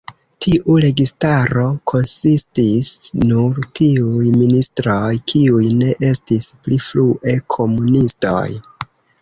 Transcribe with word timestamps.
Tiu 0.43 0.75
registaro 0.83 1.65
konsistis 1.91 2.89
nur 3.33 3.59
tiuj 3.81 4.31
ministroj, 4.39 5.13
kiuj 5.33 5.69
ne 5.83 5.93
estis 6.11 6.51
pli 6.65 6.83
frue 6.89 7.39
komunistoj. 7.59 8.45